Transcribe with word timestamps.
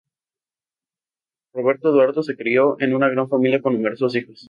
Roberto 1.53 1.89
Estuardo 1.89 2.23
se 2.23 2.35
crio 2.35 2.75
en 2.79 2.95
una 2.95 3.07
gran 3.07 3.29
familia 3.29 3.61
con 3.61 3.73
numerosos 3.73 4.15
hijos. 4.15 4.39